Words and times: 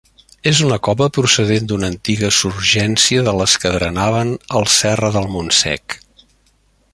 És 0.51 0.59
una 0.67 0.77
cova 0.85 1.07
procedent 1.17 1.67
d'una 1.71 1.89
antiga 1.93 2.31
surgència 2.37 3.27
de 3.29 3.35
les 3.41 3.55
que 3.65 3.75
drenaven 3.77 4.33
el 4.61 4.67
Serra 4.77 5.13
del 5.19 5.31
Montsec. 5.37 6.01